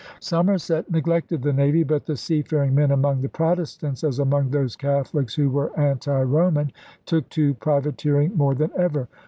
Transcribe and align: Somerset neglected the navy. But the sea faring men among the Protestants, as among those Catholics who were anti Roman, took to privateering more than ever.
Somerset 0.19 0.89
neglected 0.89 1.43
the 1.43 1.53
navy. 1.53 1.83
But 1.83 2.07
the 2.07 2.17
sea 2.17 2.41
faring 2.41 2.73
men 2.73 2.89
among 2.89 3.21
the 3.21 3.29
Protestants, 3.29 4.03
as 4.03 4.17
among 4.17 4.49
those 4.49 4.75
Catholics 4.75 5.35
who 5.35 5.51
were 5.51 5.71
anti 5.79 6.23
Roman, 6.23 6.71
took 7.05 7.29
to 7.29 7.53
privateering 7.53 8.35
more 8.35 8.55
than 8.55 8.71
ever. 8.75 9.07